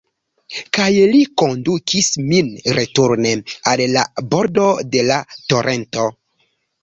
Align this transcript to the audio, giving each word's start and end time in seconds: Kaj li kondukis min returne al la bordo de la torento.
Kaj 0.77 0.85
li 1.09 1.19
kondukis 1.41 2.07
min 2.31 2.47
returne 2.79 3.35
al 3.73 3.85
la 3.97 4.07
bordo 4.31 4.67
de 4.95 5.03
la 5.11 5.19
torento. 5.53 6.07